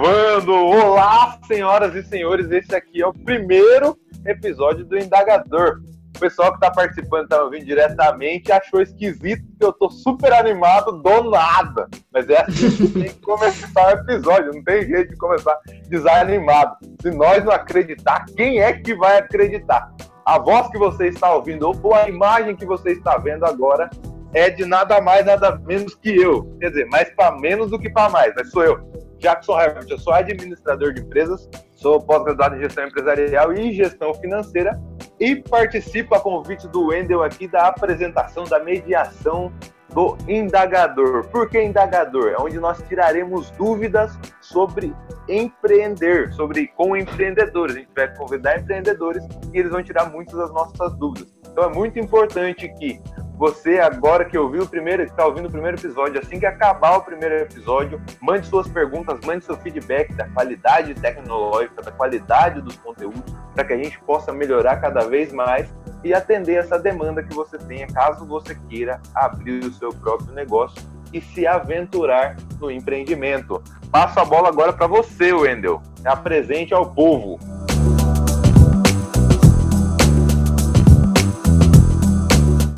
[0.00, 0.54] Gravando!
[0.54, 5.82] Olá, senhoras e senhores, esse aqui é o primeiro episódio do Indagador.
[6.16, 11.02] O pessoal que está participando, está ouvindo diretamente, achou esquisito que eu tô super animado
[11.02, 11.86] do nada.
[12.10, 15.54] Mas é assim que tem que começar o episódio, não tem jeito de começar
[15.86, 16.76] desanimado.
[17.02, 19.92] Se nós não acreditar, quem é que vai acreditar?
[20.24, 23.90] A voz que você está ouvindo ou a imagem que você está vendo agora
[24.32, 26.56] é de nada mais, nada menos que eu.
[26.58, 29.09] Quer dizer, mais para menos do que para mais, mas sou eu.
[29.20, 34.80] Jackson Herbert, eu sou administrador de empresas, sou pós-graduado em gestão empresarial e gestão financeira
[35.20, 39.52] e participo a convite do Wendel aqui da apresentação da mediação
[39.92, 41.28] do indagador.
[41.28, 42.30] Por que indagador?
[42.30, 44.94] É onde nós tiraremos dúvidas sobre
[45.28, 47.76] empreender, sobre com empreendedores.
[47.76, 51.30] A gente vai convidar empreendedores e eles vão tirar muitas das nossas dúvidas.
[51.50, 53.00] Então é muito importante que
[53.40, 57.00] você, agora que ouviu o primeiro, está ouvindo o primeiro episódio, assim que acabar o
[57.00, 63.34] primeiro episódio, mande suas perguntas, mande seu feedback da qualidade tecnológica, da qualidade dos conteúdos,
[63.54, 67.56] para que a gente possa melhorar cada vez mais e atender essa demanda que você
[67.56, 73.62] tenha, caso você queira abrir o seu próprio negócio e se aventurar no empreendimento.
[73.90, 75.80] Passo a bola agora para você, Wendel.
[76.04, 77.38] Apresente ao povo.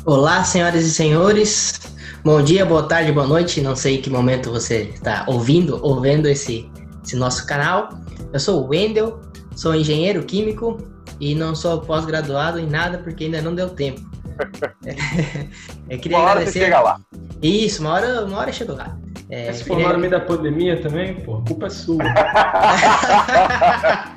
[0.05, 1.79] Olá, senhoras e senhores.
[2.25, 3.61] Bom dia, boa tarde, boa noite.
[3.61, 6.69] Não sei em que momento você está ouvindo ou vendo esse,
[7.01, 7.87] esse nosso canal.
[8.33, 9.21] Eu sou o Wendel,
[9.55, 10.77] sou engenheiro químico
[11.21, 14.01] e não sou pós-graduado em nada porque ainda não deu tempo.
[15.89, 16.59] Eu queria uma hora agradecer.
[16.59, 16.99] Você chega lá.
[17.41, 18.97] Isso, uma hora, uma hora chegou lá.
[19.29, 22.03] É, se formaram no meio da pandemia também, pô, a culpa é sua.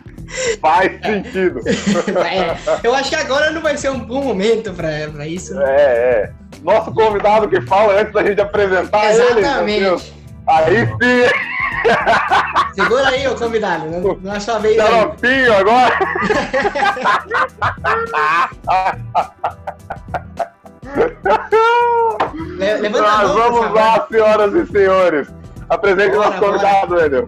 [0.60, 1.60] Faz sentido.
[2.26, 5.60] É, eu acho que agora não vai ser um bom momento para isso.
[5.60, 6.30] É, é.
[6.62, 9.84] Nosso convidado que fala antes da gente apresentar Exatamente.
[9.84, 10.00] ele.
[10.48, 11.26] Aí sim.
[12.74, 13.86] Segura aí, ô convidado.
[14.22, 14.76] Não, é sua vez.
[14.76, 15.98] Xaropinho agora.
[22.58, 25.28] Levanta Nós a mão, vamos lá, senhoras e senhores.
[25.68, 27.26] Apresente o nosso convidado, Enel.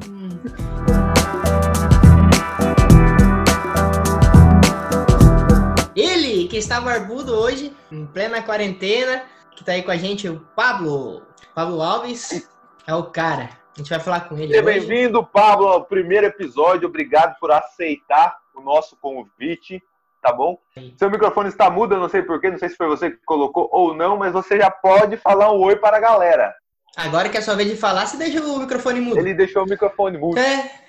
[6.80, 11.22] Barbudo hoje, em plena quarentena, que está aí com a gente, o Pablo.
[11.54, 12.48] Pablo Alves
[12.86, 13.50] é o cara.
[13.76, 14.48] A gente vai falar com ele.
[14.48, 16.88] Seja bem-vindo, Pablo, ao primeiro episódio.
[16.88, 19.82] Obrigado por aceitar o nosso convite,
[20.20, 20.58] tá bom?
[20.74, 20.94] Sim.
[20.96, 23.68] Seu microfone está mudo, eu não sei porquê, não sei se foi você que colocou
[23.72, 26.54] ou não, mas você já pode falar um oi para a galera.
[26.96, 29.18] Agora que é a sua vez de falar, você deixa o microfone mudo.
[29.18, 30.38] Ele deixou o microfone mudo.
[30.38, 30.87] É.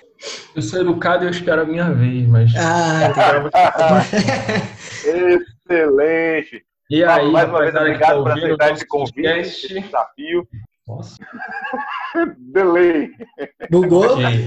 [0.54, 2.52] Eu sou educado e eu espero a minha vez, mas.
[2.56, 3.10] Ah,
[5.04, 6.64] Excelente.
[6.90, 9.66] E aí, mais uma vez, obrigado tá por aceitar esse convite, podcast.
[9.66, 10.48] esse desafio.
[10.86, 11.16] Nossa,
[12.52, 13.10] Delay.
[13.70, 14.12] bugou?
[14.14, 14.46] ok.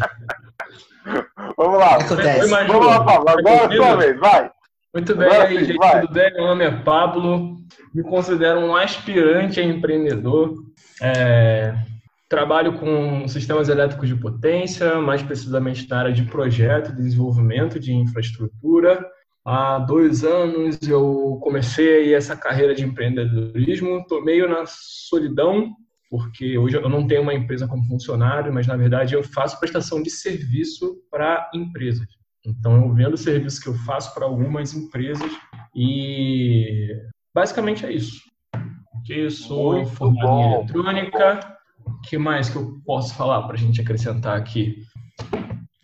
[1.58, 1.96] Vamos lá.
[1.96, 2.50] Acontece.
[2.50, 3.30] Vamos lá, Pablo.
[3.30, 4.52] Agora é a sua vez, vai.
[4.94, 6.02] Muito bem, Agora aí, gente, vai.
[6.02, 6.34] tudo bem?
[6.34, 7.58] Meu nome é Pablo,
[7.96, 10.54] me considero um aspirante a empreendedor.
[11.02, 11.74] É,
[12.34, 17.94] trabalho com sistemas elétricos de potência, mais precisamente na área de projeto e desenvolvimento de
[17.94, 19.08] infraestrutura.
[19.46, 25.76] Há dois anos eu comecei essa carreira de empreendedorismo, estou meio na solidão,
[26.10, 30.02] porque hoje eu não tenho uma empresa como funcionário, mas na verdade eu faço prestação
[30.02, 32.08] de serviço para empresas.
[32.44, 35.32] Então, eu vendo serviços que eu faço para algumas empresas
[35.76, 36.88] e
[37.32, 38.20] basicamente é isso.
[38.92, 40.42] Porque eu sou Muito formado bom.
[40.42, 41.53] em eletrônica.
[41.86, 44.84] O que mais que eu posso falar para a gente acrescentar aqui?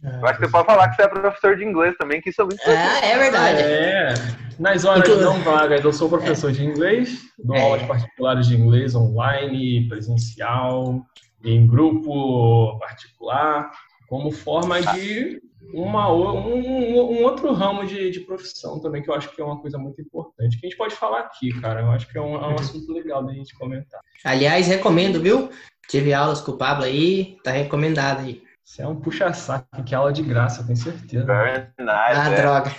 [0.03, 2.41] Eu acho que você pode falar que você é professor de inglês também, que isso
[2.41, 3.61] é muito Ah, é verdade.
[3.61, 4.13] É,
[4.57, 7.61] nas horas Inclu- não vagas, eu sou professor de inglês, dou É.
[7.61, 11.01] aulas particulares de inglês online, presencial,
[11.43, 13.71] em grupo particular,
[14.07, 15.41] como forma de
[15.73, 19.45] uma, o- um, um outro ramo de, de profissão também, que eu acho que é
[19.45, 21.81] uma coisa muito importante, que a gente pode falar aqui, cara.
[21.81, 23.99] Eu acho que é um, é um assunto legal da gente comentar.
[24.23, 25.49] Aliás, recomendo, viu?
[25.89, 28.43] Tive aulas com o Pablo aí, tá recomendado aí.
[28.63, 31.25] Isso é um puxa-saco, que é aula de graça, eu tenho certeza.
[31.25, 32.35] Very nice, Ah, é.
[32.41, 32.71] droga.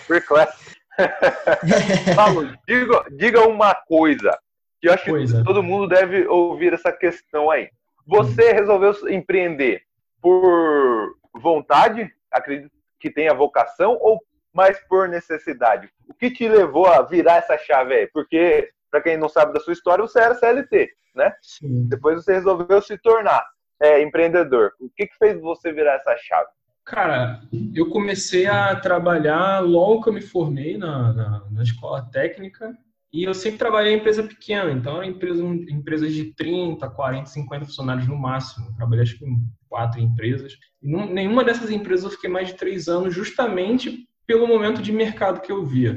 [2.15, 4.39] Paulo, diga, diga uma coisa
[4.81, 5.39] que eu acho Coisa.
[5.39, 7.69] que todo mundo deve ouvir essa questão aí.
[8.07, 9.83] Você resolveu empreender
[10.23, 14.21] por vontade, acredito que tenha vocação, ou
[14.53, 15.89] mais por necessidade?
[16.09, 18.07] O que te levou a virar essa chave aí?
[18.07, 21.33] Porque, para quem não sabe da sua história, você era CLT, né?
[21.43, 21.89] Sim.
[21.89, 23.45] Depois você resolveu se tornar
[23.81, 24.73] é, empreendedor.
[24.81, 26.49] O que, que fez você virar essa chave?
[26.85, 27.41] Cara,
[27.75, 32.77] eu comecei a trabalhar logo que eu me formei na, na, na escola técnica
[33.13, 37.67] E eu sempre trabalhei em empresa pequena, então era empresa, empresas de 30, 40, 50
[37.67, 38.67] funcionários no máximo.
[38.69, 39.39] Eu trabalhei acho que em
[39.69, 40.55] quatro empresas.
[40.83, 44.93] E não, nenhuma dessas empresas eu fiquei mais de três anos, justamente pelo momento de
[44.93, 45.97] mercado que eu via.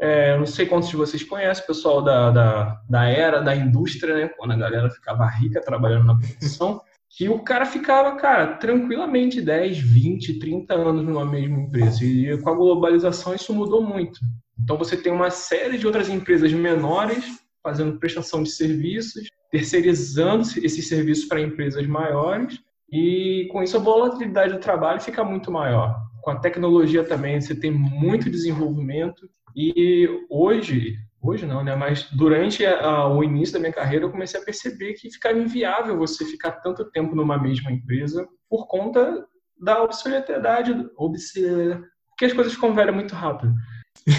[0.00, 4.14] É, não sei quantos de vocês conhecem, o pessoal da, da, da era da indústria,
[4.14, 4.28] né?
[4.28, 6.80] Quando a galera ficava rica trabalhando na produção,
[7.10, 12.02] que o cara ficava, cara, tranquilamente 10, 20, 30 anos numa mesma empresa.
[12.02, 14.20] E com a globalização isso mudou muito.
[14.58, 17.24] Então você tem uma série de outras empresas menores
[17.62, 22.58] fazendo prestação de serviços, terceirizando esses serviços para empresas maiores,
[22.90, 26.00] e com isso a volatilidade do trabalho fica muito maior.
[26.22, 31.74] Com a tecnologia também você tem muito desenvolvimento e hoje, hoje não, né?
[31.74, 35.96] Mas durante a, o início da minha carreira eu comecei a perceber que ficava inviável
[35.96, 39.26] você ficar tanto tempo numa mesma empresa por conta
[39.60, 43.54] da obsoletidade, porque as coisas ficam velhas muito rápido.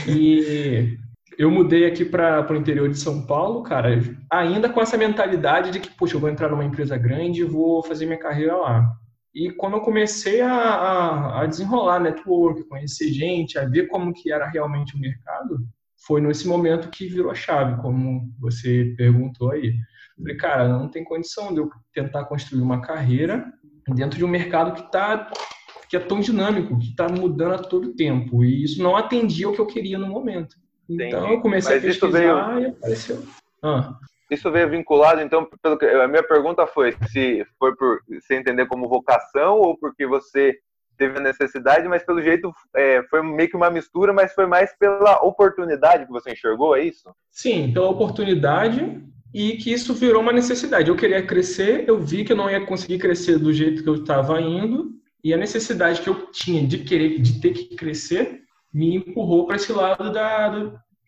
[0.07, 0.97] E
[1.37, 3.89] eu mudei aqui para o interior de São Paulo, cara,
[4.29, 7.81] ainda com essa mentalidade de que, puxa, eu vou entrar numa empresa grande e vou
[7.83, 8.91] fazer minha carreira lá.
[9.33, 14.31] E quando eu comecei a, a, a, desenrolar network, conhecer gente, a ver como que
[14.31, 15.59] era realmente o mercado,
[16.05, 19.73] foi nesse momento que virou a chave, como você perguntou aí.
[20.17, 23.51] falei, cara, não tem condição de eu tentar construir uma carreira
[23.95, 25.31] dentro de um mercado que está
[25.87, 28.45] que é tão dinâmico, que está mudando a todo tempo.
[28.45, 30.55] E isso não atendia o que eu queria no momento.
[30.89, 31.33] Então Entendi.
[31.33, 32.61] eu comecei Mas a pesquisar veio...
[32.61, 33.23] e apareceu.
[33.61, 33.99] Ah.
[34.31, 38.65] Isso veio vinculado, então, pelo que, a minha pergunta foi se foi por você entender
[38.65, 40.57] como vocação ou porque você
[40.97, 44.73] teve a necessidade, mas pelo jeito é, foi meio que uma mistura, mas foi mais
[44.77, 47.13] pela oportunidade que você enxergou, é isso?
[47.29, 50.89] Sim, pela oportunidade e que isso virou uma necessidade.
[50.89, 53.95] Eu queria crescer, eu vi que eu não ia conseguir crescer do jeito que eu
[53.95, 54.91] estava indo,
[55.23, 58.41] e a necessidade que eu tinha de querer, de ter que crescer,
[58.73, 60.49] me empurrou para esse lado da,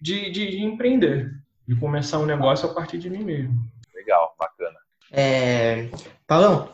[0.01, 1.31] de, de, de, empreender,
[1.67, 3.53] de começar um negócio a partir de mim mesmo.
[3.93, 4.77] Legal, bacana.
[5.11, 5.89] É,
[6.27, 6.69] Paulão,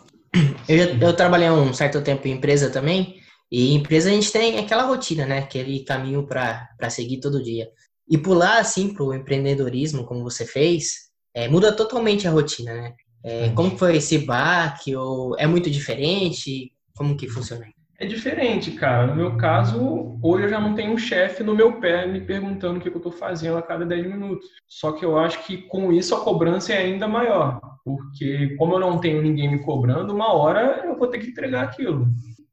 [0.67, 3.19] eu, eu trabalhei um certo tempo em empresa também,
[3.51, 5.39] e em empresa a gente tem aquela rotina, né?
[5.39, 7.67] Aquele caminho para seguir todo dia.
[8.07, 12.95] E pular assim para o empreendedorismo, como você fez, é, muda totalmente a rotina, né?
[13.23, 14.95] É, como foi esse baque?
[14.95, 16.71] Ou é muito diferente?
[16.95, 17.65] Como que funciona?
[17.99, 19.07] É diferente, cara.
[19.07, 22.79] No meu caso, hoje eu já não tenho um chefe no meu pé me perguntando
[22.79, 24.47] o que eu estou fazendo a cada 10 minutos.
[24.65, 27.59] Só que eu acho que com isso a cobrança é ainda maior.
[27.83, 31.63] Porque como eu não tenho ninguém me cobrando, uma hora eu vou ter que entregar
[31.63, 32.07] aquilo.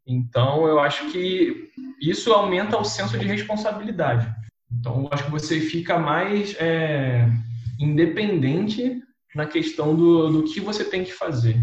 [0.04, 1.70] Então eu acho que
[2.02, 4.28] isso aumenta o senso de responsabilidade.
[4.72, 7.28] Então eu acho que você fica mais é,
[7.78, 9.00] independente
[9.32, 11.56] na questão do, do que você tem que fazer.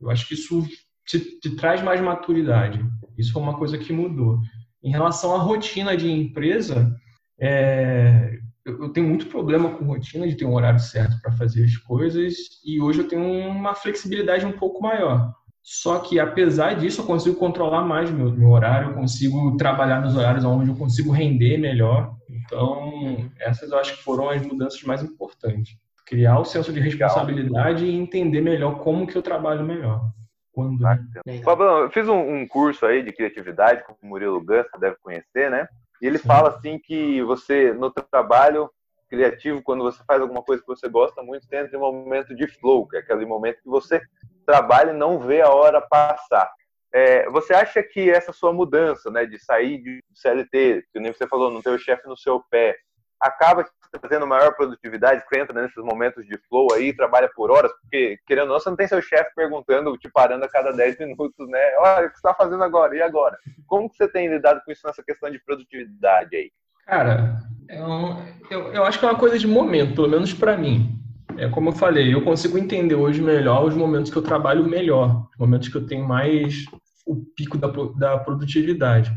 [0.00, 0.66] Eu acho que isso
[1.06, 2.84] te, te traz mais maturidade.
[3.18, 4.38] Isso foi uma coisa que mudou.
[4.82, 6.94] Em relação à rotina de empresa,
[7.40, 11.76] é, eu tenho muito problema com rotina de ter um horário certo para fazer as
[11.76, 12.34] coisas
[12.64, 15.34] e hoje eu tenho uma flexibilidade um pouco maior.
[15.62, 20.16] Só que apesar disso eu consigo controlar mais meu, meu horário, eu consigo trabalhar nos
[20.16, 22.14] horários onde eu consigo render melhor.
[22.30, 25.76] Então essas eu acho que foram as mudanças mais importantes.
[26.06, 30.10] Criar o senso de responsabilidade e entender melhor como que eu trabalho melhor
[30.58, 30.80] quando.
[30.80, 31.40] Né?
[31.44, 34.96] Fabão, eu fiz um, um, curso aí de criatividade com o Murilo Gans, você deve
[34.96, 35.68] conhecer, né?
[36.02, 36.26] E ele Sim.
[36.26, 38.68] fala assim que você, no trabalho
[39.08, 42.88] criativo, quando você faz alguma coisa que você gosta muito, tem um momento de flow,
[42.88, 44.02] que é aquele momento que você
[44.44, 46.50] trabalha e não vê a hora passar.
[46.92, 51.26] É, você acha que essa sua mudança, né, de sair de CLT, que nem você
[51.28, 52.76] falou, não ter o chefe no seu pé,
[53.20, 53.64] acaba
[54.00, 58.48] trazendo maior produtividade, que entra nesses momentos de flow aí, trabalha por horas, porque, querendo
[58.48, 61.60] ou não, você não tem seu chefe perguntando, te parando a cada 10 minutos, né?
[61.78, 62.94] Olha, o que você está fazendo agora?
[62.94, 63.36] E agora?
[63.66, 66.50] Como que você tem lidado com isso nessa questão de produtividade aí?
[66.86, 70.56] Cara, é um, eu, eu acho que é uma coisa de momento, pelo menos para
[70.56, 70.98] mim.
[71.36, 75.28] É como eu falei, eu consigo entender hoje melhor os momentos que eu trabalho melhor,
[75.30, 76.64] os momentos que eu tenho mais
[77.06, 79.10] o pico da, da produtividade.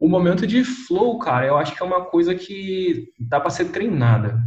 [0.00, 3.66] O momento de flow, cara, eu acho que é uma coisa que dá para ser
[3.66, 4.38] treinada.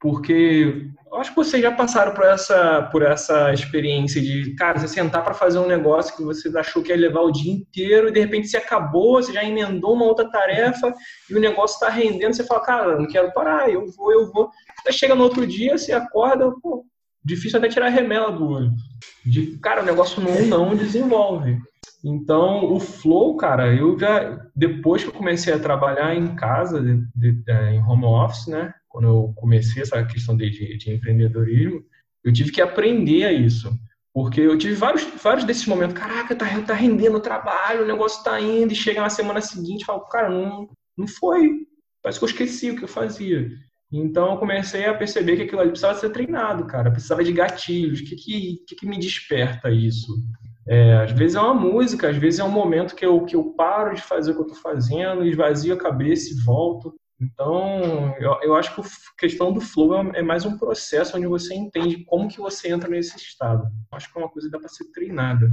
[0.00, 4.88] Porque eu acho que vocês já passaram por essa, por essa experiência de, cara, você
[4.88, 8.12] sentar para fazer um negócio que você achou que ia levar o dia inteiro e
[8.12, 10.92] de repente você acabou, você já emendou uma outra tarefa
[11.28, 14.50] e o negócio está rendendo, você fala, cara, não quero parar, eu vou, eu vou.
[14.86, 16.84] Aí chega no outro dia, você acorda, pô,
[17.24, 18.70] difícil até tirar a remela do olho.
[19.24, 21.58] De, cara, o negócio não, não desenvolve.
[22.04, 27.06] Então, o flow, cara, eu já, depois que eu comecei a trabalhar em casa, de,
[27.14, 31.84] de, é, em home office, né, quando eu comecei essa questão de, de, empreendedorismo,
[32.24, 33.72] eu tive que aprender a isso.
[34.12, 38.22] Porque eu tive vários, vários desses momentos, caraca, tá, tá rendendo o trabalho, o negócio
[38.22, 40.68] tá indo, e chega na semana seguinte falo, cara, não,
[40.98, 41.66] não foi.
[42.02, 43.48] Parece que eu esqueci o que eu fazia.
[43.90, 46.90] Então eu comecei a perceber que aquilo ali precisava ser treinado, cara.
[46.90, 48.00] Precisava de gatilhos.
[48.00, 50.12] O que, que, que, que me desperta isso?
[50.68, 53.52] É, às vezes é uma música, às vezes é um momento que eu, que eu
[53.54, 56.94] paro de fazer o que eu estou fazendo, esvazio a cabeça e volto.
[57.20, 58.84] Então, eu, eu acho que a
[59.18, 62.88] questão do flow é, é, mais um processo onde você entende como que você entra
[62.88, 63.64] nesse estado.
[63.90, 65.48] Eu acho que é uma coisa que dá para ser treinada.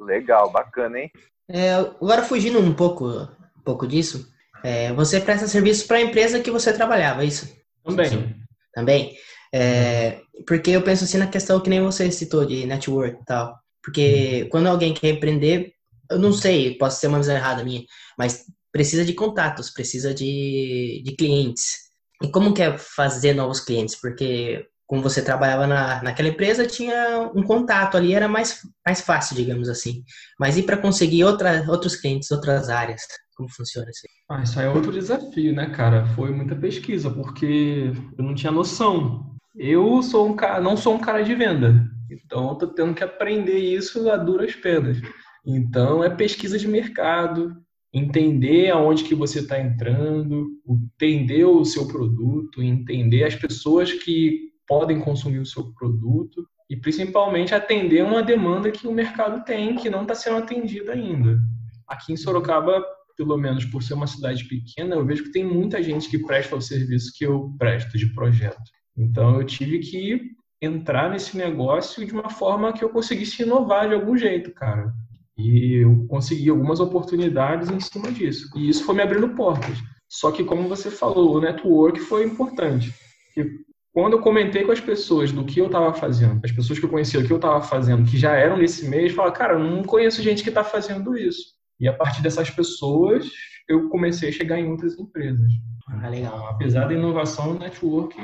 [0.00, 1.10] Legal, bacana, hein?
[1.48, 4.28] É, agora fugindo um pouco, um pouco disso,
[4.62, 7.54] é, você presta serviço para a empresa que você trabalhava, é isso?
[7.84, 8.34] Também.
[8.74, 9.16] Também.
[9.52, 13.63] É, porque eu penso assim na questão que nem você citou de network e tal.
[13.84, 15.72] Porque quando alguém quer empreender,
[16.10, 17.84] eu não sei, posso ser uma visão errada minha,
[18.18, 21.84] mas precisa de contatos, precisa de, de clientes.
[22.22, 23.94] E como que é fazer novos clientes?
[24.00, 29.36] Porque como você trabalhava na, naquela empresa, tinha um contato ali, era mais, mais fácil,
[29.36, 30.02] digamos assim.
[30.38, 33.02] Mas e para conseguir outra, outros clientes, outras áreas?
[33.36, 34.02] Como funciona isso?
[34.30, 36.06] Ah, isso aí é outro desafio, né, cara?
[36.14, 39.34] Foi muita pesquisa, porque eu não tinha noção.
[39.56, 41.88] Eu sou um cara, não sou um cara de venda.
[42.10, 45.00] Então, tô tendo que aprender isso a duras penas.
[45.46, 47.56] Então, é pesquisa de mercado,
[47.92, 55.00] entender aonde que você está entrando, entender o seu produto, entender as pessoas que podem
[55.00, 60.02] consumir o seu produto e principalmente atender uma demanda que o mercado tem que não
[60.02, 61.38] está sendo atendida ainda.
[61.86, 62.82] Aqui em Sorocaba,
[63.16, 66.56] pelo menos por ser uma cidade pequena, eu vejo que tem muita gente que presta
[66.56, 68.62] o serviço que eu presto de projeto.
[68.96, 70.34] Então eu tive que
[70.64, 74.92] entrar nesse negócio de uma forma que eu conseguisse inovar de algum jeito, cara.
[75.36, 78.48] E eu consegui algumas oportunidades em cima disso.
[78.56, 79.78] E isso foi me abrindo portas.
[80.08, 82.94] Só que, como você falou, o network foi importante.
[83.36, 83.44] E
[83.92, 86.90] quando eu comentei com as pessoas do que eu estava fazendo, as pessoas que eu
[86.90, 89.82] conhecia o que eu estava fazendo, que já eram nesse mês, falaram, cara, eu não
[89.82, 91.54] conheço gente que está fazendo isso.
[91.80, 93.28] E a partir dessas pessoas,
[93.68, 95.50] eu comecei a chegar em outras empresas.
[95.88, 96.48] Ah, legal.
[96.48, 98.16] Apesar da inovação, o network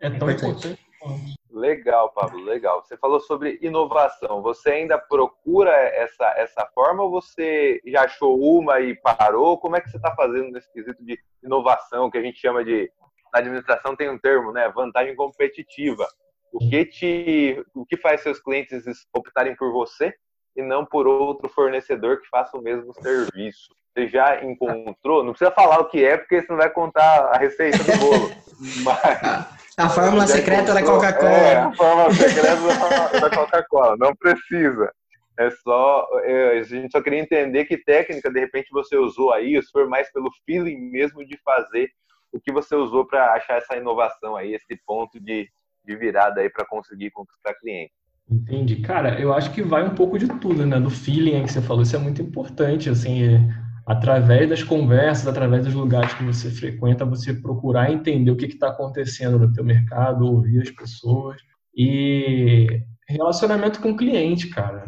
[0.00, 1.39] é tão importante, importante quanto.
[1.60, 2.82] Legal, Pablo, legal.
[2.82, 4.40] Você falou sobre inovação.
[4.40, 9.58] Você ainda procura essa, essa forma ou você já achou uma e parou?
[9.58, 12.90] Como é que você está fazendo nesse quesito de inovação, que a gente chama de.
[13.32, 14.70] Na administração tem um termo, né?
[14.70, 16.08] Vantagem competitiva.
[16.50, 20.12] O que, te, o que faz seus clientes optarem por você
[20.56, 23.68] e não por outro fornecedor que faça o mesmo serviço?
[23.92, 25.22] Você já encontrou?
[25.22, 28.30] Não precisa falar o que é, porque você não vai contar a receita do bolo.
[28.82, 31.30] Mas a fórmula secreta da Coca-Cola.
[31.30, 33.96] É, a fórmula secreta da Coca-Cola.
[33.98, 34.92] Não precisa.
[35.38, 36.06] É só.
[36.24, 39.88] É, a gente só queria entender que técnica, de repente, você usou aí, se for
[39.88, 41.88] mais pelo feeling mesmo de fazer
[42.32, 45.48] o que você usou para achar essa inovação aí, esse ponto de,
[45.84, 47.92] de virada aí para conseguir conquistar cliente.
[48.30, 48.76] Entendi.
[48.82, 50.78] Cara, eu acho que vai um pouco de tudo, né?
[50.78, 55.64] Do feeling que você falou, isso é muito importante, assim, é através das conversas, através
[55.64, 60.24] dos lugares que você frequenta, você procurar entender o que está acontecendo no teu mercado,
[60.24, 61.42] ouvir as pessoas
[61.76, 64.86] e relacionamento com o cliente, cara.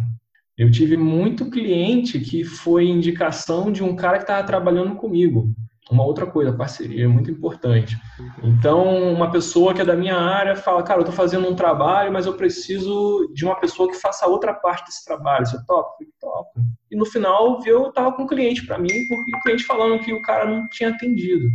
[0.56, 5.52] Eu tive muito cliente que foi indicação de um cara que estava trabalhando comigo
[5.92, 7.96] uma outra coisa, parceria é muito importante.
[8.42, 12.12] Então, uma pessoa que é da minha área fala, cara, eu estou fazendo um trabalho,
[12.12, 15.46] mas eu preciso de uma pessoa que faça outra parte desse trabalho.
[15.46, 15.90] Você topa?
[16.00, 16.60] Eu topo.
[16.90, 20.12] E no final, eu estava com um cliente para mim, porque o cliente falando que
[20.12, 21.46] o cara não tinha atendido.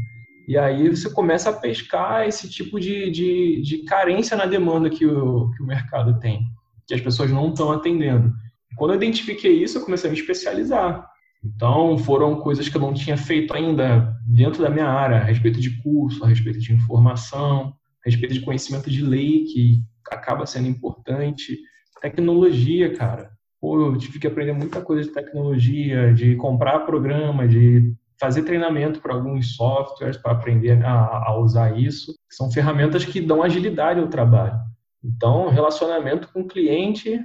[0.47, 5.05] E aí você começa a pescar esse tipo de, de, de carência na demanda que
[5.05, 6.41] o, que o mercado tem,
[6.87, 8.31] que as pessoas não estão atendendo.
[8.77, 11.05] Quando eu identifiquei isso, eu comecei a me especializar.
[11.47, 15.61] Então, foram coisas que eu não tinha feito ainda dentro da minha área, a respeito
[15.61, 17.73] de curso, a respeito de informação,
[18.05, 21.57] a respeito de conhecimento de lei, que acaba sendo importante.
[22.01, 23.31] Tecnologia, cara.
[23.61, 28.99] Pô, eu tive que aprender muita coisa de tecnologia, de comprar programa, de fazer treinamento
[28.99, 32.13] para alguns softwares para aprender a, a, usar isso.
[32.29, 34.59] São ferramentas que dão agilidade ao trabalho.
[35.03, 37.19] Então, relacionamento com o cliente,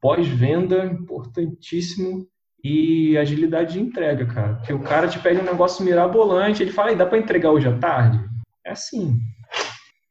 [0.00, 2.26] pós-venda, importantíssimo
[2.62, 4.54] e agilidade de entrega, cara.
[4.54, 7.78] Porque o cara te pede um negócio mirabolante, ele fala, dá para entregar hoje à
[7.78, 8.18] tarde?
[8.64, 9.18] É assim.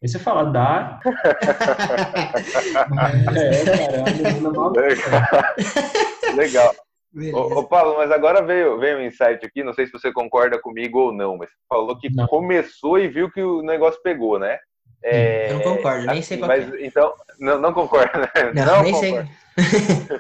[0.02, 1.00] Aí você fala, dá.
[3.36, 4.04] é, cara,
[6.32, 6.76] é Legal.
[7.34, 10.60] Ô, ô, Paulo, mas agora veio, veio um insight aqui, não sei se você concorda
[10.62, 12.28] comigo ou não, mas você falou que não.
[12.28, 14.60] começou e viu que o negócio pegou, né?
[15.04, 16.86] É, eu não concordo, nem sei qual mas, é.
[16.86, 18.30] Então, não, não concorda, né?
[18.54, 19.30] Não, não nem concordo.
[19.58, 20.20] sei.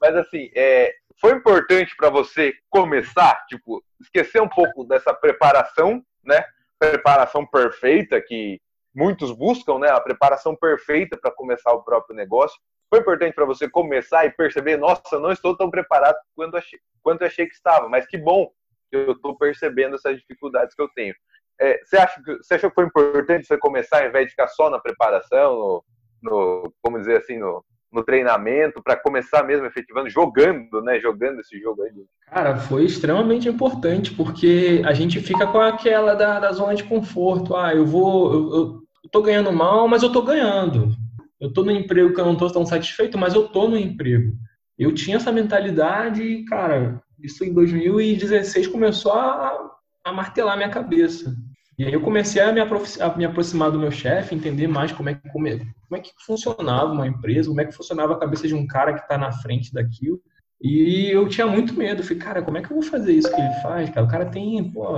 [0.00, 6.44] mas assim, é, foi importante para você começar, tipo, esquecer um pouco dessa preparação, né?
[6.78, 8.60] Preparação perfeita que
[8.94, 9.90] muitos buscam, né?
[9.90, 12.58] A preparação perfeita para começar o próprio negócio.
[12.88, 17.24] Foi importante para você começar e perceber, nossa, não estou tão preparado quanto achei, quanto
[17.24, 18.50] achei que estava, mas que bom
[18.90, 21.14] que eu estou percebendo essas dificuldades que eu tenho.
[21.60, 24.48] é, você, acha que, você achou que foi importante você começar, ao invés de ficar
[24.48, 25.84] só na preparação, no,
[26.22, 31.00] no como dizer assim, no, no treinamento, para começar mesmo efetivando, jogando, né?
[31.00, 31.92] Jogando esse jogo aí.
[32.26, 37.54] Cara, foi extremamente importante, porque a gente fica com aquela da, da zona de conforto.
[37.56, 38.32] Ah, eu vou.
[38.32, 40.94] Eu, eu tô ganhando mal, mas eu tô ganhando.
[41.40, 44.32] Eu tô no emprego que eu não tô tão satisfeito, mas eu tô no emprego.
[44.78, 49.70] Eu tinha essa mentalidade, cara, isso em 2016 começou a,
[50.04, 51.34] a martelar minha cabeça.
[51.78, 55.10] E aí eu comecei a me, a me aproximar do meu chefe, entender mais como
[55.10, 58.18] é, que, como, é, como é que funcionava uma empresa, como é que funcionava a
[58.18, 60.20] cabeça de um cara que está na frente daquilo.
[60.60, 62.02] E eu tinha muito medo.
[62.02, 63.90] Falei, cara, como é que eu vou fazer isso que ele faz?
[63.90, 64.96] Cara, o cara tem, pô,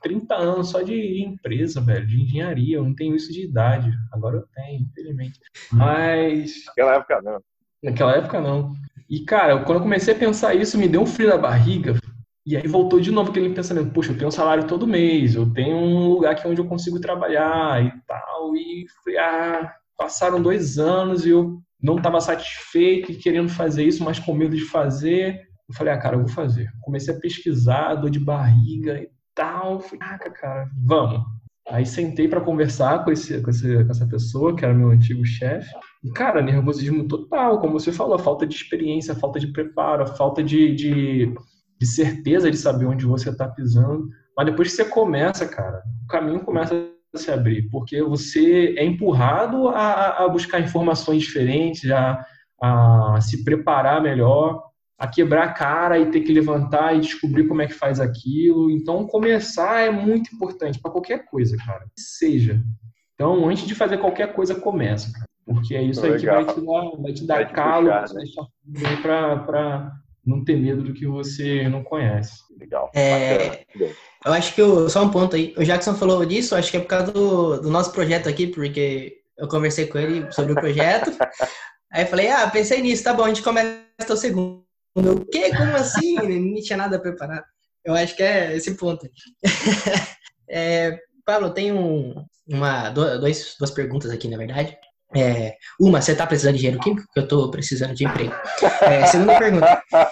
[0.00, 2.76] 30 anos só de empresa, velho, de engenharia.
[2.76, 3.90] Eu não tenho isso de idade.
[4.12, 5.40] Agora eu tenho, infelizmente.
[5.72, 6.64] Mas.
[6.66, 7.40] Naquela época não.
[7.82, 8.72] Naquela época não.
[9.10, 11.96] E, cara, quando eu comecei a pensar isso, me deu um frio na barriga.
[12.44, 15.52] E aí voltou de novo aquele pensamento, poxa, eu tenho um salário todo mês, eu
[15.52, 18.56] tenho um lugar aqui onde eu consigo trabalhar e tal.
[18.56, 24.18] E ah, passaram dois anos e eu não estava satisfeito e querendo fazer isso, mas
[24.18, 25.40] com medo de fazer.
[25.68, 26.68] Eu falei, ah, cara, eu vou fazer.
[26.80, 29.80] Comecei a pesquisar, dor de barriga e tal.
[29.80, 31.22] Falei, ah, cara, vamos.
[31.68, 35.24] Aí sentei para conversar com, esse, com, esse, com essa pessoa, que era meu antigo
[35.24, 35.72] chefe.
[36.02, 40.74] E, cara, nervosismo total, como você falou, falta de experiência, falta de preparo, falta de,
[40.74, 41.34] de
[41.82, 44.08] de certeza de saber onde você está pisando.
[44.36, 46.76] Mas depois que você começa, cara, o caminho começa
[47.12, 52.24] a se abrir, porque você é empurrado a, a buscar informações diferentes, a,
[52.62, 54.62] a se preparar melhor,
[54.96, 58.70] a quebrar a cara e ter que levantar e descobrir como é que faz aquilo.
[58.70, 61.84] Então, começar é muito importante para qualquer coisa, cara.
[61.98, 62.62] Seja.
[63.14, 65.26] Então, antes de fazer qualquer coisa, começa, cara.
[65.44, 68.96] Porque é isso aí que vai te dar, vai te dar vai calo, né?
[69.02, 69.92] para
[70.24, 72.42] não ter medo do que você não conhece.
[72.58, 72.90] Legal.
[72.94, 73.64] É,
[74.24, 75.54] eu acho que eu, só um ponto aí.
[75.56, 79.18] O Jackson falou disso, acho que é por causa do, do nosso projeto aqui, porque
[79.36, 81.10] eu conversei com ele sobre o projeto.
[81.92, 84.64] aí eu falei, ah, pensei nisso, tá bom, a gente começa o segundo.
[84.94, 85.50] O quê?
[85.50, 86.14] Como assim?
[86.14, 87.44] Não tinha nada preparado.
[87.84, 89.08] Eu acho que é esse ponto.
[90.48, 92.14] é, Paulo, tem um,
[92.46, 94.76] uma, dois, duas perguntas aqui, na verdade.
[95.14, 97.06] É, uma, você está precisando de dinheiro químico?
[97.14, 98.32] Eu estou precisando de emprego.
[98.80, 99.82] É, segunda pergunta.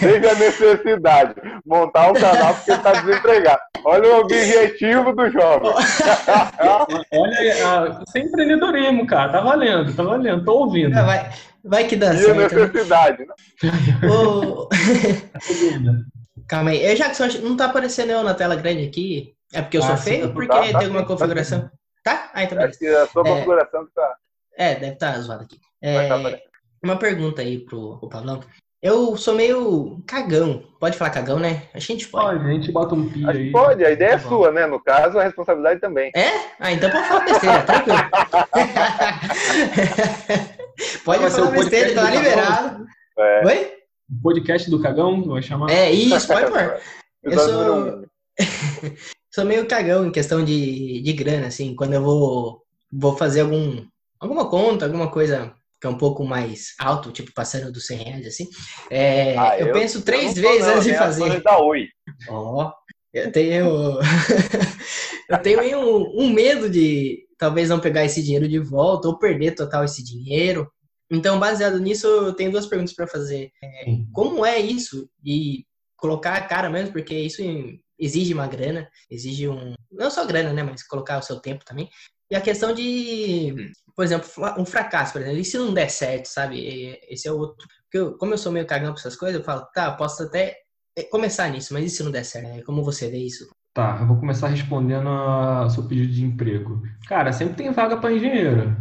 [0.00, 1.34] Teve a necessidade.
[1.64, 3.60] Montar um canal porque está desempregado.
[3.84, 5.72] Olha o objetivo do jovem.
[7.12, 9.30] Olha, sem empreendedorismo, cara.
[9.32, 10.44] Tá valendo, tá valendo.
[10.44, 10.96] Tô ouvindo.
[10.96, 11.30] É, vai,
[11.64, 12.34] vai que dá e certo.
[12.34, 12.42] E né?
[12.42, 13.34] necessidade, né?
[16.46, 16.84] Calma aí.
[16.84, 19.32] Eu, Jackson, não tá aparecendo eu na tela grande aqui.
[19.54, 21.62] É porque eu sou ah, feio ou porque tá, tá, tem alguma configuração?
[21.62, 21.70] Tá?
[22.06, 24.16] Ah, então Acho que a sua é, configuração que tá.
[24.56, 25.60] É, deve estar tá zoado aqui.
[25.80, 26.16] É, tá
[26.82, 28.40] uma pergunta aí pro, pro Pablão.
[28.82, 30.64] Eu sou meio cagão.
[30.80, 31.68] Pode falar cagão, né?
[31.72, 32.38] A gente pode.
[32.38, 33.52] Pode, a gente bota um pi aí.
[33.52, 34.66] Pode, a ideia tá é sua, né?
[34.66, 36.10] No caso, a responsabilidade também.
[36.16, 36.30] É?
[36.58, 37.98] Ah, então pode falar besteira, tranquilo.
[41.04, 42.86] pode falar besteira, tá liberado.
[43.16, 43.46] É.
[43.46, 43.72] Oi?
[44.10, 45.70] O podcast do cagão, vai chamar?
[45.70, 46.80] É, isso, pode pôr.
[47.22, 48.02] Eu sou...
[49.32, 53.84] sou meio cagão em questão de, de grana, assim, quando eu vou, vou fazer algum,
[54.20, 58.26] alguma conta, alguma coisa que é um pouco mais alto, tipo passando dos 100 reais,
[58.26, 58.48] assim,
[58.88, 61.42] é, ah, eu, eu, penso três vezes não, antes de fazer.
[61.42, 61.88] Da Oi.
[62.28, 62.72] Ó, oh,
[63.12, 63.98] eu tenho,
[65.28, 69.56] eu tenho um, um medo de talvez não pegar esse dinheiro de volta ou perder
[69.56, 70.70] total esse dinheiro.
[71.10, 73.50] Então, baseado nisso, eu tenho duas perguntas para fazer.
[73.62, 75.10] É, como é isso?
[75.24, 75.64] E
[75.96, 77.42] colocar a cara mesmo, porque isso
[78.02, 79.74] exige uma grana, exige um.
[79.90, 80.62] Não só grana, né?
[80.62, 81.88] Mas colocar o seu tempo também.
[82.30, 86.26] E a questão de, por exemplo, um fracasso, por exemplo, e se não der certo,
[86.26, 86.98] sabe?
[87.08, 87.68] Esse é o outro.
[87.84, 90.56] Porque eu, como eu sou meio cagão pra essas coisas, eu falo, tá, posso até
[90.96, 92.58] é, começar nisso, mas e se não der certo?
[92.58, 93.48] É, como você vê isso?
[93.74, 96.82] Tá, eu vou começar respondendo ao seu pedido de emprego.
[97.06, 98.76] Cara, sempre tem vaga para engenheiro.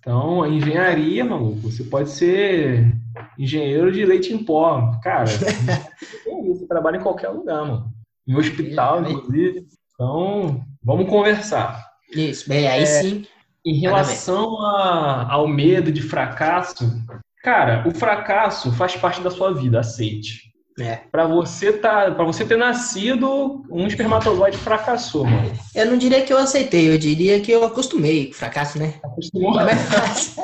[0.00, 2.92] Então, a engenharia, maluco, você pode ser
[3.38, 4.92] engenheiro de leite em pó.
[5.02, 5.26] Cara,
[6.46, 7.95] você trabalha em qualquer lugar, mano
[8.26, 9.66] em hospital, inclusive.
[9.94, 11.84] Então, vamos conversar.
[12.12, 13.26] Isso, bem, aí é, sim.
[13.64, 16.88] Em relação a, ao medo de fracasso,
[17.42, 20.46] cara, o fracasso faz parte da sua vida, aceite.
[20.78, 20.96] É.
[21.10, 25.50] Para você tá, para você ter nascido, um espermatozoide fracassou, mano.
[25.74, 28.94] Eu não diria que eu aceitei, eu diria que eu acostumei com fracasso, né?
[29.02, 29.58] Acostumou.
[29.58, 30.42] É mais fácil.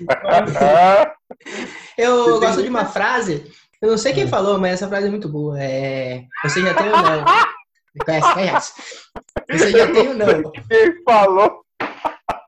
[1.98, 3.44] eu gosto de uma frase
[3.82, 4.28] eu não sei quem hum.
[4.28, 5.60] falou, mas essa frase é muito boa.
[5.60, 6.24] É...
[6.42, 7.24] Você já tem ou não?
[8.04, 8.72] Conhece, conhece.
[9.50, 10.52] Você já tem ou não?
[10.52, 11.64] Quem falou?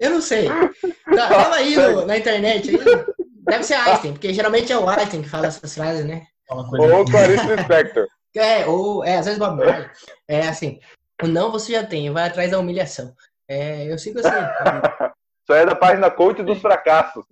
[0.01, 0.49] Eu não sei.
[0.49, 2.71] Tá, tava aí no, na internet.
[2.71, 3.05] Aí.
[3.45, 6.27] Deve ser Einstein, porque geralmente é o Einstein que fala essas frases, né?
[6.49, 8.07] Ou Clarice Spector.
[8.37, 9.91] É, ou, é, às vezes Bob Marley.
[10.29, 10.79] É assim,
[11.23, 13.15] O não você já tem, vai atrás da humilhação.
[13.49, 14.31] É, eu sigo assim.
[15.43, 17.25] Isso é da página coach dos fracassos.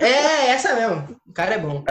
[0.00, 1.20] É, essa mesmo.
[1.26, 1.84] O cara é bom.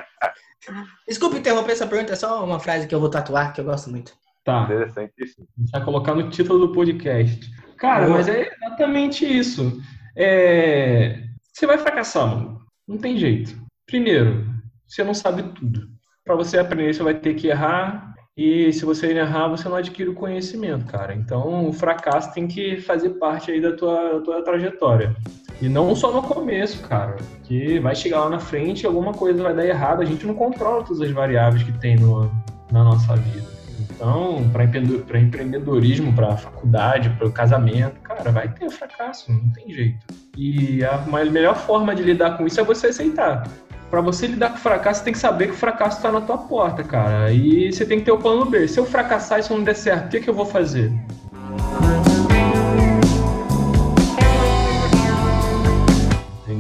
[1.08, 3.89] Desculpa interromper essa pergunta, é só uma frase que eu vou tatuar, que eu gosto
[3.89, 4.13] muito.
[4.43, 4.63] Tá.
[4.63, 5.47] Interessantíssimo.
[5.58, 7.49] A gente vai colocar no título do podcast.
[7.78, 9.82] Cara, mas é exatamente isso.
[10.15, 11.23] É...
[11.52, 12.62] Você vai fracassar, mano.
[12.88, 13.56] Não tem jeito.
[13.86, 14.45] Primeiro,
[14.88, 15.88] você não sabe tudo.
[16.23, 18.13] Para você aprender, você vai ter que errar.
[18.36, 21.13] E se você errar, você não adquire o conhecimento, cara.
[21.13, 25.15] Então, o fracasso tem que fazer parte aí da tua, da tua trajetória.
[25.62, 27.16] E não só no começo, cara.
[27.44, 30.02] Que vai chegar lá na frente alguma coisa vai dar errado.
[30.02, 32.32] A gente não controla todas as variáveis que tem no,
[32.72, 33.54] na nossa vida.
[33.80, 39.98] Então, para empreendedorismo, para faculdade, para o casamento, cara, vai ter fracasso, não tem jeito.
[40.38, 40.98] E a
[41.32, 43.48] melhor forma de lidar com isso é você aceitar.
[43.89, 46.20] Para você lidar com o fracasso, você tem que saber que o fracasso está na
[46.20, 47.32] tua porta, cara.
[47.32, 48.68] E você tem que ter o plano B.
[48.68, 50.92] Se eu fracassar e isso não der certo, o que, que eu vou fazer?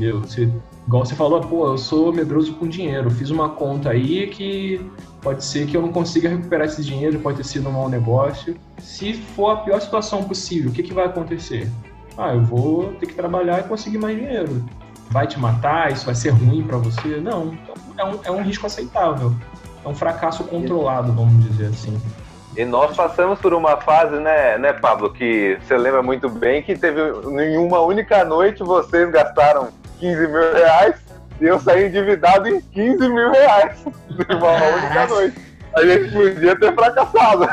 [0.03, 0.19] Entendeu?
[0.19, 0.49] Você,
[0.85, 3.09] igual você falou, pô, eu sou medroso com dinheiro.
[3.09, 4.85] Fiz uma conta aí que
[5.21, 8.55] pode ser que eu não consiga recuperar esse dinheiro, pode ter sido um mau negócio.
[8.79, 11.69] Se for a pior situação possível, o que, que vai acontecer?
[12.17, 14.63] Ah, eu vou ter que trabalhar e conseguir mais dinheiro.
[15.09, 15.91] Vai te matar?
[15.91, 17.17] Isso vai ser ruim para você?
[17.17, 17.57] Não.
[17.97, 19.33] É um, é um risco aceitável.
[19.85, 21.99] É um fracasso controlado, vamos dizer assim.
[22.57, 26.77] E nós passamos por uma fase, né, né, Pablo, que você lembra muito bem, que
[26.77, 27.01] teve
[27.41, 29.69] em uma única noite vocês gastaram
[30.03, 30.95] 15 mil reais
[31.39, 33.77] e eu saí endividado em 15 mil reais
[34.29, 35.37] numa única noite.
[35.75, 37.47] A gente podia ter fracassado.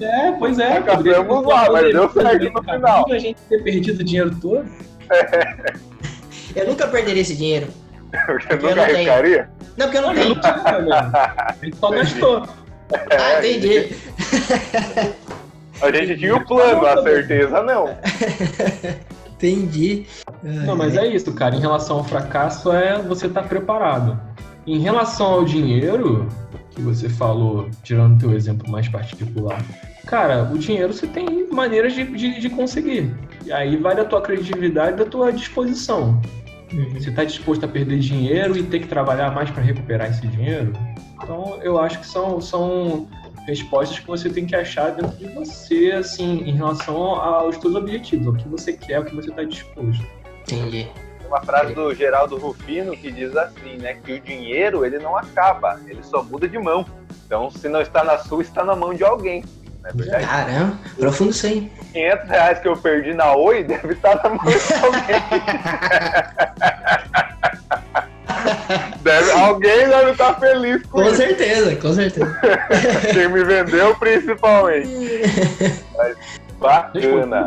[0.00, 0.82] É, pois é.
[0.82, 3.04] Fracassamos lá, mas deu certo no final.
[3.10, 4.64] A gente ter perdido o dinheiro todo.
[5.10, 5.74] É.
[6.54, 7.68] Eu nunca perderia esse dinheiro.
[8.26, 9.48] Porque eu nunca arriscaria?
[9.76, 10.40] Não, porque eu não tenho.
[10.42, 12.48] A gente só gastou.
[12.92, 13.94] Ah, entendi.
[15.80, 17.96] A gente tinha o plano, a certeza não.
[19.40, 20.06] Entendi.
[20.42, 21.56] Não, mas é isso, cara.
[21.56, 24.20] Em relação ao fracasso, é você estar tá preparado.
[24.66, 26.28] Em relação ao dinheiro,
[26.70, 29.64] que você falou, tirando o teu exemplo mais particular,
[30.06, 33.14] cara, o dinheiro você tem maneiras de, de, de conseguir.
[33.46, 36.20] E aí vai da tua criatividade da tua disposição.
[36.72, 36.90] Uhum.
[36.90, 40.72] Você está disposto a perder dinheiro e ter que trabalhar mais para recuperar esse dinheiro?
[41.22, 43.08] Então, eu acho que são, são
[43.50, 48.28] respostas que você tem que achar dentro de você, assim, em relação aos seus objetivos,
[48.28, 50.04] ao que você quer, ao que você está disposto.
[50.42, 50.88] Entendi.
[51.26, 55.80] Uma frase do Geraldo Rufino que diz assim, né, que o dinheiro ele não acaba,
[55.86, 56.84] ele só muda de mão.
[57.26, 59.44] Então, se não está na sua, está na mão de alguém.
[59.82, 60.20] Não é?
[60.20, 61.70] Caramba, profundo isso aí.
[61.92, 65.20] 500 reais que eu perdi na Oi deve estar na mão de alguém.
[69.00, 71.16] Deve, alguém deve estar feliz com, Com isso.
[71.16, 72.40] certeza, com certeza.
[73.12, 74.88] Quem me vendeu, principalmente.
[75.96, 76.16] Mas,
[76.58, 77.46] bacana.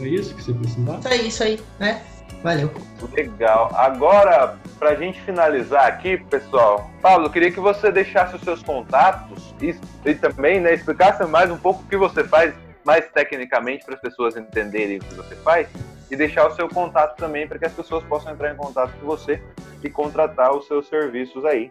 [0.00, 0.98] É isso que você precisava?
[0.98, 2.02] Isso aí, isso aí, né?
[2.42, 2.70] Valeu.
[3.12, 3.72] Legal.
[3.74, 9.54] Agora, pra gente finalizar aqui, pessoal, Pablo, eu queria que você deixasse os seus contatos
[9.60, 13.96] e, e também né, explicasse mais um pouco o que você faz mais tecnicamente para
[13.96, 15.66] as pessoas entenderem o que você faz
[16.10, 19.06] e deixar o seu contato também para que as pessoas possam entrar em contato com
[19.06, 19.42] você
[19.82, 21.70] e contratar os seus serviços aí.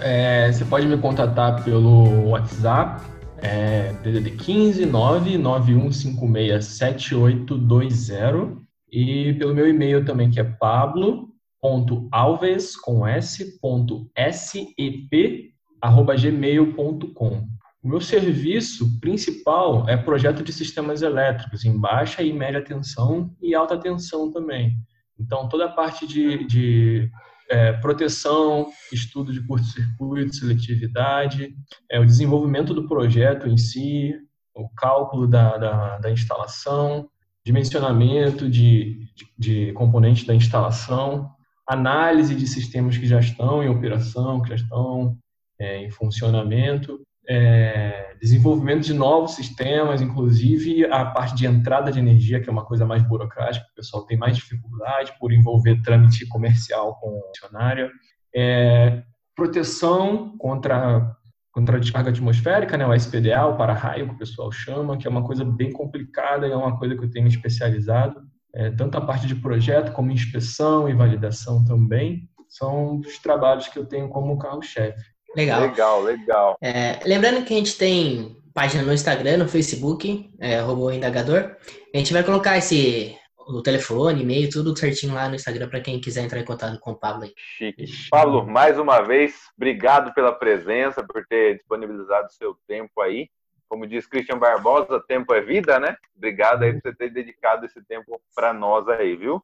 [0.00, 3.04] É, você pode me contatar pelo WhatsApp,
[3.38, 13.60] é, DDD 15 99156 7820 e pelo meu e-mail também que é pablo.alves com s,
[13.60, 17.57] ponto, sep, arroba gmail.com.
[17.88, 23.54] O meu serviço principal é projeto de sistemas elétricos em baixa e média tensão e
[23.54, 24.76] alta tensão também.
[25.18, 27.10] Então, toda a parte de, de
[27.48, 31.54] é, proteção, estudo de curto-circuito, seletividade,
[31.90, 34.14] é, o desenvolvimento do projeto em si,
[34.54, 37.08] o cálculo da, da, da instalação,
[37.42, 41.30] dimensionamento de, de, de componentes da instalação,
[41.66, 45.16] análise de sistemas que já estão em operação, que já estão
[45.58, 52.40] é, em funcionamento, é, desenvolvimento de novos sistemas, inclusive a parte de entrada de energia,
[52.40, 56.96] que é uma coisa mais burocrática, o pessoal tem mais dificuldade por envolver trâmite comercial
[56.98, 57.90] com funcionária.
[58.34, 59.02] É,
[59.36, 61.14] proteção contra,
[61.52, 65.10] contra a descarga atmosférica, né, o SPDA, o para-raio, que o pessoal chama, que é
[65.10, 68.22] uma coisa bem complicada e é uma coisa que eu tenho especializado.
[68.54, 73.78] É, tanto a parte de projeto como inspeção e validação também são os trabalhos que
[73.78, 75.17] eu tenho como carro-chefe.
[75.38, 75.60] Legal.
[75.60, 76.58] Legal, legal.
[76.60, 81.56] É, lembrando que a gente tem página no Instagram, no Facebook, é, Robô Indagador.
[81.94, 86.00] A gente vai colocar esse o telefone, e-mail, tudo certinho lá no Instagram para quem
[86.00, 87.32] quiser entrar em contato com o Pablo aí.
[87.36, 87.86] Chique.
[88.10, 93.30] Pablo, mais uma vez, obrigado pela presença, por ter disponibilizado o seu tempo aí.
[93.68, 95.96] como diz Christian Barbosa, tempo é vida, né?
[96.16, 99.42] Obrigado aí por você ter dedicado esse tempo para nós aí, viu?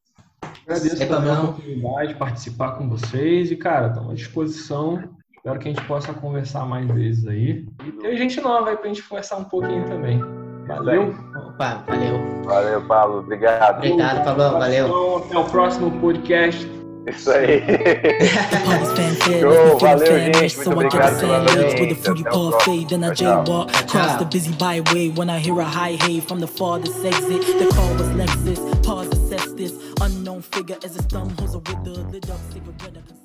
[0.63, 5.15] Agradeço é pela oportunidade de participar com vocês e, cara, estamos à disposição.
[5.45, 7.67] Espero que a gente possa conversar mais vezes aí.
[7.85, 10.19] E ter gente nova aí pra gente conversar um pouquinho também.
[10.67, 11.13] Valeu.
[11.35, 12.41] Opa, valeu.
[12.45, 13.19] Valeu, Paulo.
[13.19, 13.77] Obrigado.
[13.77, 14.57] Obrigado, Paulo.
[14.57, 15.17] Valeu.
[15.17, 16.67] Até o próximo podcast.
[17.07, 17.61] Isso aí.
[19.39, 20.55] Show, valeu, gente.
[20.55, 22.11] Muito obrigado pela audiência.
[23.87, 27.45] Cross the busy byway when I hear a high hey from the farthest exit.
[27.59, 28.59] The call was Lexus.
[28.83, 33.24] Pause, assess this unknown figure as a thumb holds a with the lit up cigarette.